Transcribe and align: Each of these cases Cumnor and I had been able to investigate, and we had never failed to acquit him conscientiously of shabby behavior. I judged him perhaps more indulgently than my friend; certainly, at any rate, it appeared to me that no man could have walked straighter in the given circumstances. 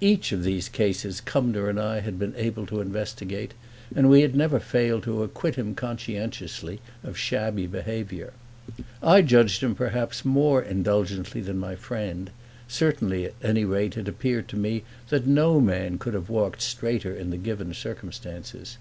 Each 0.00 0.30
of 0.30 0.44
these 0.44 0.68
cases 0.68 1.20
Cumnor 1.20 1.68
and 1.68 1.80
I 1.80 1.98
had 1.98 2.16
been 2.16 2.32
able 2.36 2.64
to 2.66 2.80
investigate, 2.80 3.54
and 3.92 4.08
we 4.08 4.20
had 4.20 4.36
never 4.36 4.60
failed 4.60 5.02
to 5.02 5.24
acquit 5.24 5.56
him 5.56 5.74
conscientiously 5.74 6.78
of 7.02 7.18
shabby 7.18 7.66
behavior. 7.66 8.34
I 9.02 9.20
judged 9.22 9.64
him 9.64 9.74
perhaps 9.74 10.24
more 10.24 10.62
indulgently 10.62 11.40
than 11.40 11.58
my 11.58 11.74
friend; 11.74 12.30
certainly, 12.68 13.24
at 13.24 13.34
any 13.42 13.64
rate, 13.64 13.96
it 13.96 14.06
appeared 14.06 14.46
to 14.50 14.56
me 14.56 14.84
that 15.08 15.26
no 15.26 15.60
man 15.60 15.98
could 15.98 16.14
have 16.14 16.30
walked 16.30 16.62
straighter 16.62 17.12
in 17.12 17.30
the 17.30 17.36
given 17.36 17.74
circumstances. 17.74 18.78